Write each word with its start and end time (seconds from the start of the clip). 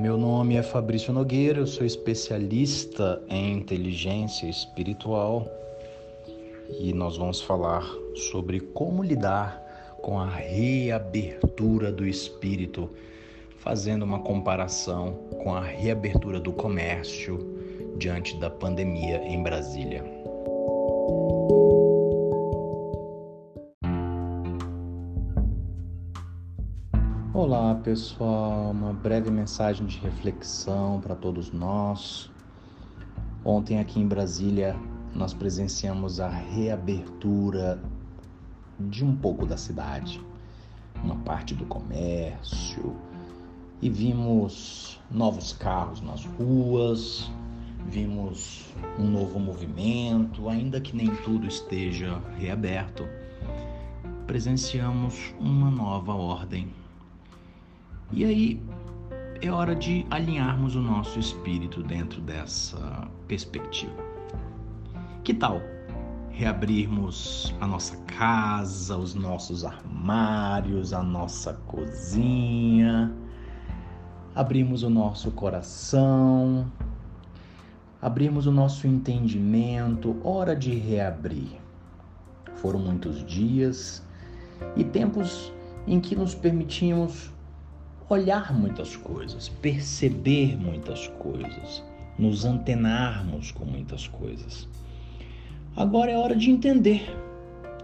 Meu 0.00 0.16
nome 0.16 0.56
é 0.56 0.62
Fabrício 0.62 1.12
Nogueira, 1.12 1.58
eu 1.58 1.66
sou 1.66 1.84
especialista 1.84 3.22
em 3.28 3.52
inteligência 3.52 4.46
espiritual 4.46 5.46
e 6.70 6.90
nós 6.94 7.18
vamos 7.18 7.42
falar 7.42 7.84
sobre 8.14 8.60
como 8.60 9.02
lidar 9.02 9.62
com 10.00 10.18
a 10.18 10.24
reabertura 10.24 11.92
do 11.92 12.06
espírito, 12.06 12.88
fazendo 13.58 14.02
uma 14.02 14.20
comparação 14.20 15.18
com 15.42 15.54
a 15.54 15.60
reabertura 15.60 16.40
do 16.40 16.50
comércio 16.50 17.38
diante 17.98 18.40
da 18.40 18.48
pandemia 18.48 19.18
em 19.18 19.42
Brasília. 19.42 20.02
Olá 27.52 27.74
pessoal, 27.74 28.70
uma 28.70 28.92
breve 28.92 29.28
mensagem 29.28 29.84
de 29.84 29.98
reflexão 29.98 31.00
para 31.00 31.16
todos 31.16 31.50
nós. 31.50 32.30
Ontem 33.44 33.80
aqui 33.80 33.98
em 33.98 34.06
Brasília 34.06 34.76
nós 35.12 35.34
presenciamos 35.34 36.20
a 36.20 36.28
reabertura 36.28 37.82
de 38.78 39.04
um 39.04 39.16
pouco 39.16 39.44
da 39.44 39.56
cidade, 39.56 40.24
uma 41.02 41.16
parte 41.16 41.52
do 41.52 41.66
comércio, 41.66 42.94
e 43.82 43.90
vimos 43.90 45.00
novos 45.10 45.52
carros 45.52 46.00
nas 46.00 46.24
ruas, 46.24 47.28
vimos 47.84 48.72
um 48.96 49.10
novo 49.10 49.40
movimento, 49.40 50.48
ainda 50.48 50.80
que 50.80 50.94
nem 50.94 51.12
tudo 51.24 51.48
esteja 51.48 52.22
reaberto. 52.38 53.08
Presenciamos 54.24 55.34
uma 55.40 55.68
nova 55.68 56.14
ordem. 56.14 56.79
E 58.12 58.24
aí 58.24 58.62
é 59.40 59.50
hora 59.50 59.74
de 59.74 60.04
alinharmos 60.10 60.74
o 60.74 60.80
nosso 60.80 61.18
espírito 61.18 61.82
dentro 61.82 62.20
dessa 62.20 63.08
perspectiva. 63.28 64.02
Que 65.22 65.32
tal 65.32 65.62
reabrirmos 66.30 67.54
a 67.60 67.66
nossa 67.66 67.96
casa, 67.98 68.96
os 68.96 69.14
nossos 69.14 69.64
armários, 69.64 70.92
a 70.92 71.02
nossa 71.02 71.54
cozinha, 71.66 73.12
abrirmos 74.34 74.82
o 74.82 74.90
nosso 74.90 75.30
coração, 75.32 76.70
abrirmos 78.00 78.46
o 78.46 78.52
nosso 78.52 78.86
entendimento, 78.86 80.16
hora 80.24 80.56
de 80.56 80.74
reabrir. 80.74 81.60
Foram 82.56 82.80
muitos 82.80 83.24
dias 83.24 84.02
e 84.74 84.82
tempos 84.82 85.52
em 85.86 86.00
que 86.00 86.16
nos 86.16 86.34
permitimos 86.34 87.30
olhar 88.10 88.52
muitas 88.52 88.96
coisas, 88.96 89.48
perceber 89.48 90.58
muitas 90.58 91.06
coisas, 91.06 91.82
nos 92.18 92.44
antenarmos 92.44 93.52
com 93.52 93.64
muitas 93.64 94.08
coisas. 94.08 94.68
Agora 95.76 96.10
é 96.10 96.18
hora 96.18 96.34
de 96.34 96.50
entender, 96.50 97.02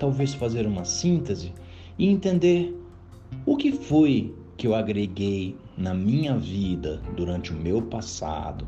talvez 0.00 0.34
fazer 0.34 0.66
uma 0.66 0.84
síntese 0.84 1.54
e 1.96 2.08
entender 2.08 2.76
o 3.46 3.56
que 3.56 3.70
foi 3.70 4.34
que 4.56 4.66
eu 4.66 4.74
agreguei 4.74 5.56
na 5.78 5.94
minha 5.94 6.36
vida 6.36 7.00
durante 7.16 7.52
o 7.52 7.56
meu 7.56 7.80
passado, 7.80 8.66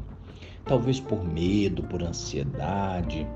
talvez 0.65 1.01
por 1.01 1.25
medo, 1.25 1.83
por 1.83 2.05
ansiedade, 2.05 3.27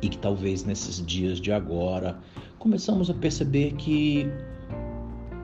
e 0.00 0.08
que 0.08 0.16
talvez 0.16 0.64
nesses 0.64 1.04
dias 1.04 1.38
de 1.38 1.52
agora 1.52 2.18
começamos 2.58 3.10
a 3.10 3.14
perceber 3.14 3.74
que 3.74 4.26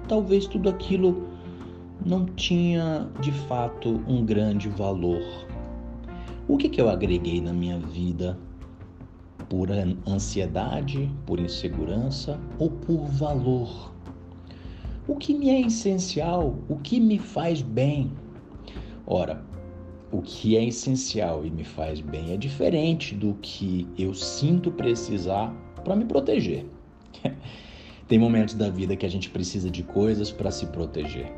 talvez 0.08 0.46
tudo 0.46 0.70
aquilo 0.70 1.29
não 2.04 2.26
tinha 2.26 3.08
de 3.20 3.32
fato 3.32 4.02
um 4.06 4.24
grande 4.24 4.68
valor. 4.68 5.22
O 6.48 6.56
que, 6.56 6.68
que 6.68 6.80
eu 6.80 6.88
agreguei 6.88 7.40
na 7.40 7.52
minha 7.52 7.78
vida 7.78 8.38
por 9.50 9.68
ansiedade, 10.06 11.10
por 11.26 11.40
insegurança 11.40 12.40
ou 12.56 12.70
por 12.70 13.04
valor. 13.06 13.92
O 15.08 15.16
que 15.16 15.34
me 15.34 15.50
é 15.50 15.60
essencial, 15.62 16.56
o 16.68 16.76
que 16.76 17.00
me 17.00 17.18
faz 17.18 17.60
bem. 17.60 18.12
Ora, 19.04 19.44
o 20.12 20.22
que 20.22 20.56
é 20.56 20.64
essencial 20.64 21.44
e 21.44 21.50
me 21.50 21.64
faz 21.64 22.00
bem 22.00 22.32
é 22.32 22.36
diferente 22.36 23.12
do 23.12 23.34
que 23.42 23.88
eu 23.98 24.14
sinto 24.14 24.70
precisar 24.70 25.52
para 25.84 25.96
me 25.96 26.04
proteger. 26.04 26.64
tem 28.06 28.20
momentos 28.20 28.54
da 28.54 28.70
vida 28.70 28.94
que 28.94 29.04
a 29.04 29.10
gente 29.10 29.30
precisa 29.30 29.68
de 29.68 29.82
coisas 29.82 30.30
para 30.30 30.52
se 30.52 30.66
proteger. 30.66 31.32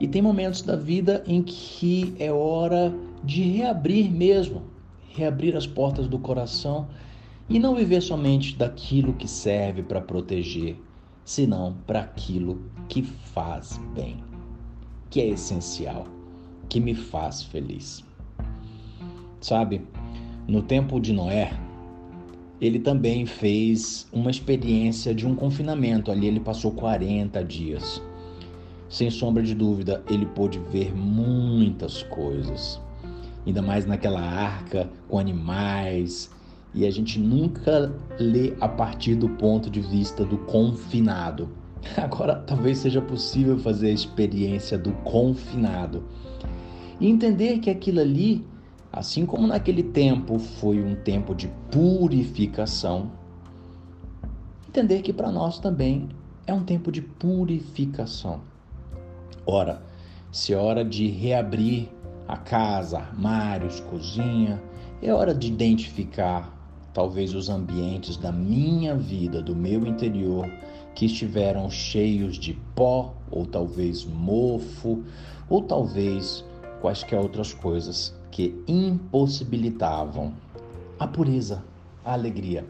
E 0.00 0.08
tem 0.08 0.22
momentos 0.22 0.62
da 0.62 0.74
vida 0.74 1.22
em 1.26 1.42
que 1.42 2.14
é 2.18 2.32
hora 2.32 2.92
de 3.22 3.42
reabrir 3.42 4.10
mesmo, 4.10 4.62
reabrir 5.10 5.54
as 5.54 5.66
portas 5.66 6.08
do 6.08 6.18
coração 6.18 6.88
e 7.48 7.58
não 7.58 7.74
viver 7.74 8.00
somente 8.00 8.56
daquilo 8.56 9.12
que 9.12 9.28
serve 9.28 9.82
para 9.82 10.00
proteger, 10.00 10.76
senão 11.22 11.76
para 11.86 12.00
aquilo 12.00 12.62
que 12.88 13.02
faz 13.02 13.78
bem, 13.94 14.24
que 15.10 15.20
é 15.20 15.26
essencial, 15.26 16.06
que 16.68 16.80
me 16.80 16.94
faz 16.94 17.42
feliz. 17.42 18.02
Sabe, 19.38 19.82
no 20.48 20.62
tempo 20.62 20.98
de 20.98 21.12
Noé, 21.12 21.52
ele 22.60 22.78
também 22.78 23.24
fez 23.26 24.06
uma 24.12 24.30
experiência 24.30 25.14
de 25.14 25.26
um 25.26 25.34
confinamento. 25.34 26.10
Ali 26.10 26.26
ele 26.26 26.40
passou 26.40 26.72
40 26.72 27.42
dias. 27.44 28.02
Sem 28.90 29.08
sombra 29.08 29.42
de 29.42 29.54
dúvida, 29.54 30.02
ele 30.10 30.26
pôde 30.26 30.58
ver 30.58 30.92
muitas 30.94 32.02
coisas. 32.02 32.80
Ainda 33.46 33.62
mais 33.62 33.86
naquela 33.86 34.20
arca 34.20 34.90
com 35.08 35.18
animais, 35.18 36.28
e 36.74 36.84
a 36.84 36.90
gente 36.90 37.18
nunca 37.18 37.92
lê 38.18 38.52
a 38.60 38.68
partir 38.68 39.14
do 39.14 39.28
ponto 39.28 39.70
de 39.70 39.80
vista 39.80 40.24
do 40.24 40.38
confinado. 40.38 41.48
Agora 41.96 42.34
talvez 42.34 42.78
seja 42.78 43.00
possível 43.00 43.58
fazer 43.58 43.88
a 43.88 43.92
experiência 43.92 44.76
do 44.76 44.92
confinado 45.04 46.04
e 47.00 47.08
entender 47.08 47.58
que 47.60 47.70
aquilo 47.70 48.00
ali, 48.00 48.44
assim 48.92 49.24
como 49.24 49.46
naquele 49.46 49.84
tempo 49.84 50.38
foi 50.38 50.82
um 50.82 50.94
tempo 50.96 51.34
de 51.34 51.48
purificação, 51.70 53.10
entender 54.68 55.00
que 55.00 55.12
para 55.12 55.30
nós 55.30 55.58
também 55.58 56.08
é 56.46 56.52
um 56.52 56.62
tempo 56.62 56.92
de 56.92 57.00
purificação. 57.00 58.49
Ora, 59.52 59.82
se 60.30 60.52
é 60.52 60.56
hora 60.56 60.84
de 60.84 61.08
reabrir 61.08 61.88
a 62.28 62.36
casa, 62.36 62.98
armários, 62.98 63.80
cozinha, 63.80 64.62
é 65.02 65.12
hora 65.12 65.34
de 65.34 65.48
identificar 65.48 66.56
talvez 66.94 67.34
os 67.34 67.48
ambientes 67.48 68.16
da 68.16 68.30
minha 68.30 68.94
vida, 68.94 69.42
do 69.42 69.56
meu 69.56 69.84
interior, 69.84 70.48
que 70.94 71.06
estiveram 71.06 71.68
cheios 71.68 72.36
de 72.36 72.54
pó, 72.76 73.12
ou 73.28 73.44
talvez 73.44 74.04
mofo, 74.04 75.02
ou 75.48 75.62
talvez 75.62 76.44
quaisquer 76.80 77.18
outras 77.18 77.52
coisas 77.52 78.14
que 78.30 78.54
impossibilitavam 78.68 80.32
a 80.96 81.08
pureza, 81.08 81.64
a 82.04 82.12
alegria. 82.12 82.64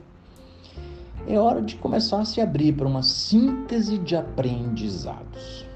É 1.29 1.39
hora 1.39 1.61
de 1.61 1.77
começar 1.77 2.21
a 2.21 2.25
se 2.25 2.41
abrir 2.41 2.73
para 2.73 2.89
uma 2.89 3.03
síntese 3.03 3.99
de 3.99 4.17
aprendizados. 4.17 5.69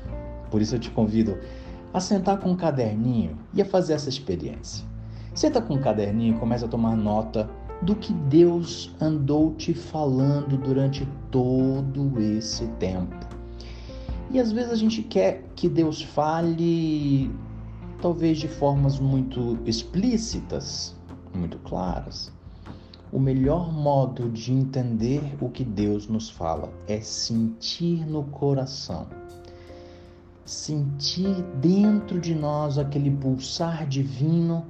Por 0.54 0.62
isso 0.62 0.76
eu 0.76 0.78
te 0.78 0.88
convido 0.88 1.36
a 1.92 1.98
sentar 1.98 2.38
com 2.38 2.50
um 2.50 2.56
caderninho 2.56 3.36
e 3.52 3.60
a 3.60 3.64
fazer 3.64 3.94
essa 3.94 4.08
experiência. 4.08 4.86
Senta 5.34 5.60
com 5.60 5.74
um 5.74 5.80
caderninho 5.80 6.36
e 6.36 6.38
começa 6.38 6.66
a 6.66 6.68
tomar 6.68 6.94
nota 6.94 7.50
do 7.82 7.96
que 7.96 8.12
Deus 8.12 8.94
andou 9.00 9.52
te 9.56 9.74
falando 9.74 10.56
durante 10.56 11.08
todo 11.32 12.20
esse 12.20 12.68
tempo. 12.78 13.16
E 14.30 14.38
às 14.38 14.52
vezes 14.52 14.70
a 14.70 14.76
gente 14.76 15.02
quer 15.02 15.42
que 15.56 15.68
Deus 15.68 16.00
fale, 16.00 17.32
talvez 18.00 18.38
de 18.38 18.46
formas 18.46 19.00
muito 19.00 19.58
explícitas, 19.66 20.94
muito 21.34 21.58
claras. 21.64 22.32
O 23.10 23.18
melhor 23.18 23.72
modo 23.72 24.30
de 24.30 24.52
entender 24.52 25.20
o 25.40 25.48
que 25.48 25.64
Deus 25.64 26.06
nos 26.06 26.30
fala 26.30 26.72
é 26.86 27.00
sentir 27.00 28.06
no 28.06 28.22
coração. 28.22 29.23
Sentir 30.44 31.42
dentro 31.60 32.20
de 32.20 32.34
nós 32.34 32.76
aquele 32.76 33.10
pulsar 33.10 33.86
divino 33.86 34.66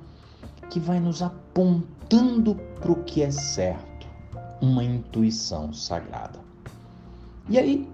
que 0.71 0.79
vai 0.79 1.01
nos 1.01 1.21
apontando 1.21 2.55
para 2.81 2.93
o 2.93 3.03
que 3.05 3.23
é 3.23 3.31
certo, 3.31 4.07
uma 4.61 4.85
intuição 4.85 5.73
sagrada. 5.73 6.39
E 7.49 7.59
aí, 7.59 7.89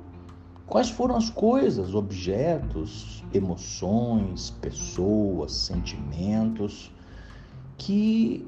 quais 0.66 0.90
foram 0.90 1.16
as 1.16 1.30
coisas, 1.30 1.94
objetos, 1.94 3.24
emoções, 3.32 4.50
pessoas, 4.50 5.52
sentimentos 5.52 6.92
que 7.76 8.46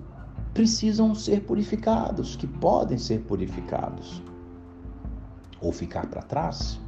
precisam 0.52 1.14
ser 1.14 1.42
purificados, 1.42 2.36
que 2.36 2.46
podem 2.46 2.98
ser 2.98 3.20
purificados? 3.22 4.22
Ou 5.60 5.72
ficar 5.72 6.06
para 6.06 6.22
trás? 6.22 6.78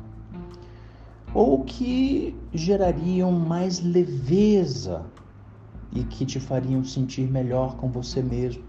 Ou 1.35 1.65
que 1.65 2.35
gerariam 2.53 3.33
mais 3.33 3.81
leveza 3.81 5.05
e 5.93 6.05
que 6.05 6.25
te 6.25 6.39
fariam 6.39 6.85
sentir 6.85 7.29
melhor 7.29 7.77
com 7.77 7.91
você 7.91 8.23
mesmo. 8.23 8.63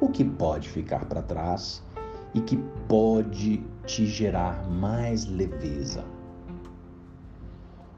O 0.00 0.08
que 0.08 0.24
pode 0.24 0.68
ficar 0.68 1.04
para 1.06 1.20
trás 1.20 1.82
e 2.32 2.40
que 2.40 2.56
pode 2.88 3.62
te 3.84 4.06
gerar 4.06 4.70
mais 4.70 5.26
leveza. 5.26 6.04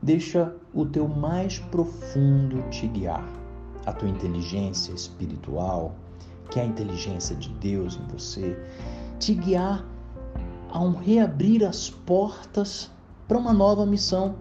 Deixa 0.00 0.56
o 0.74 0.86
teu 0.86 1.06
mais 1.06 1.58
profundo 1.58 2.62
te 2.70 2.88
guiar, 2.88 3.28
a 3.86 3.92
tua 3.92 4.08
inteligência 4.08 4.92
espiritual, 4.92 5.94
que 6.50 6.58
é 6.58 6.62
a 6.62 6.66
inteligência 6.66 7.36
de 7.36 7.50
Deus 7.50 8.00
em 8.02 8.12
você, 8.12 8.58
te 9.20 9.34
guiar 9.34 9.86
a 10.70 10.80
um 10.80 10.96
reabrir 10.96 11.64
as 11.64 11.90
portas 11.90 12.90
para 13.32 13.38
uma 13.38 13.54
nova 13.54 13.86
missão. 13.86 14.34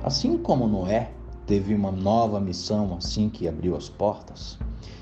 Assim 0.00 0.38
como 0.38 0.68
Noé 0.68 1.10
teve 1.44 1.74
uma 1.74 1.90
nova 1.90 2.38
missão 2.38 2.94
assim 2.96 3.28
que 3.28 3.48
abriu 3.48 3.74
as 3.74 3.88
portas, 3.88 4.56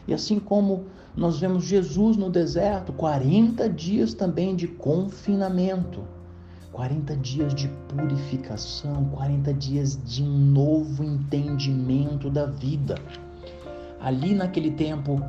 e 0.09 0.15
assim 0.15 0.41
como 0.41 0.87
nós 1.15 1.39
vemos 1.39 1.65
Jesus 1.65 2.17
no 2.17 2.31
deserto, 2.31 2.95
40 2.95 3.69
dias 3.69 4.15
também 4.15 4.57
de 4.57 4.67
confinamento, 4.67 6.01
40 6.73 7.15
dias 7.17 7.55
de 7.55 7.69
purificação, 7.89 9.11
40 9.11 9.53
dias 9.53 10.03
de 10.03 10.23
um 10.23 10.39
novo 10.39 11.05
entendimento 11.05 12.31
da 12.31 12.47
vida. 12.47 12.95
Ali 14.01 14.35
naquele 14.35 14.71
tempo 14.71 15.23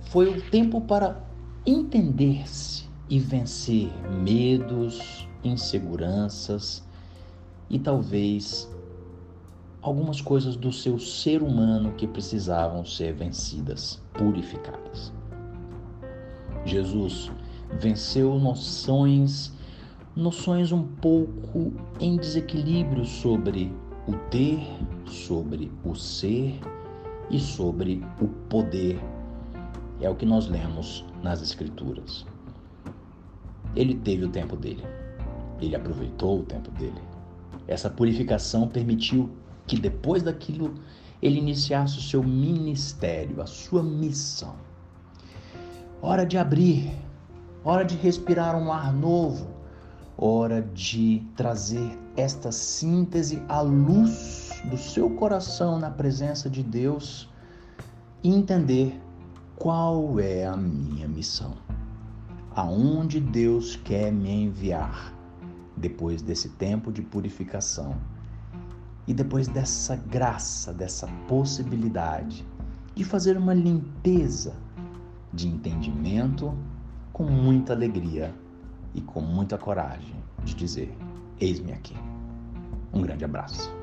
foi 0.00 0.28
o 0.28 0.50
tempo 0.50 0.80
para 0.80 1.22
entender-se 1.64 2.88
e 3.08 3.20
vencer 3.20 3.92
medos, 4.24 5.28
inseguranças 5.44 6.87
e 7.70 7.78
talvez 7.78 8.70
algumas 9.82 10.20
coisas 10.20 10.56
do 10.56 10.72
seu 10.72 10.98
ser 10.98 11.42
humano 11.42 11.92
que 11.92 12.06
precisavam 12.06 12.84
ser 12.84 13.12
vencidas, 13.14 14.02
purificadas. 14.14 15.12
Jesus 16.64 17.30
venceu 17.80 18.38
noções, 18.38 19.52
noções 20.16 20.72
um 20.72 20.82
pouco 20.82 21.72
em 22.00 22.16
desequilíbrio 22.16 23.04
sobre 23.04 23.72
o 24.06 24.12
ter, 24.30 24.60
sobre 25.06 25.70
o 25.84 25.94
ser 25.94 26.58
e 27.30 27.38
sobre 27.38 28.04
o 28.20 28.28
poder. 28.48 28.98
É 30.00 30.08
o 30.08 30.14
que 30.14 30.26
nós 30.26 30.48
lemos 30.48 31.04
nas 31.22 31.42
Escrituras. 31.42 32.24
Ele 33.76 33.94
teve 33.94 34.24
o 34.24 34.28
tempo 34.28 34.56
dele, 34.56 34.84
ele 35.60 35.76
aproveitou 35.76 36.40
o 36.40 36.44
tempo 36.44 36.70
dele. 36.72 37.17
Essa 37.68 37.90
purificação 37.90 38.66
permitiu 38.66 39.30
que 39.66 39.78
depois 39.78 40.22
daquilo 40.22 40.74
ele 41.20 41.38
iniciasse 41.38 41.98
o 41.98 42.02
seu 42.02 42.22
ministério, 42.22 43.42
a 43.42 43.46
sua 43.46 43.82
missão. 43.82 44.56
Hora 46.00 46.24
de 46.24 46.38
abrir, 46.38 46.90
hora 47.62 47.84
de 47.84 47.94
respirar 47.96 48.56
um 48.56 48.72
ar 48.72 48.90
novo, 48.92 49.50
hora 50.16 50.62
de 50.62 51.22
trazer 51.36 51.98
esta 52.16 52.50
síntese 52.50 53.42
à 53.48 53.60
luz 53.60 54.50
do 54.64 54.78
seu 54.78 55.10
coração 55.10 55.78
na 55.78 55.90
presença 55.90 56.48
de 56.48 56.62
Deus 56.62 57.28
e 58.22 58.34
entender 58.34 58.98
qual 59.56 60.18
é 60.18 60.46
a 60.46 60.56
minha 60.56 61.06
missão. 61.06 61.54
Aonde 62.54 63.20
Deus 63.20 63.76
quer 63.76 64.10
me 64.10 64.30
enviar 64.30 65.17
depois 65.78 66.20
desse 66.20 66.50
tempo 66.50 66.92
de 66.92 67.00
purificação 67.02 67.96
e 69.06 69.14
depois 69.14 69.48
dessa 69.48 69.96
graça, 69.96 70.72
dessa 70.72 71.06
possibilidade 71.26 72.46
de 72.94 73.04
fazer 73.04 73.36
uma 73.36 73.54
limpeza 73.54 74.54
de 75.32 75.48
entendimento 75.48 76.54
com 77.12 77.24
muita 77.24 77.72
alegria 77.72 78.34
e 78.94 79.00
com 79.00 79.20
muita 79.20 79.56
coragem 79.56 80.16
de 80.44 80.54
dizer: 80.54 80.94
Eis-me 81.40 81.72
aqui. 81.72 81.96
Um 82.92 83.02
grande 83.02 83.24
abraço. 83.24 83.77